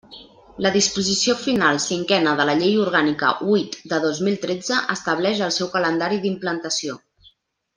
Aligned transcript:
La 0.65 0.69
disposició 0.75 1.35
final 1.41 1.81
cinquena 1.83 2.33
de 2.39 2.47
la 2.51 2.55
Llei 2.61 2.73
Orgànica 2.85 3.33
huit 3.51 3.77
de 3.93 4.01
dos 4.07 4.23
mil 4.29 4.41
tretze, 4.47 4.81
estableix 4.97 5.45
el 5.49 5.55
seu 5.59 5.71
calendari 5.77 6.23
d'implantació. 6.25 6.99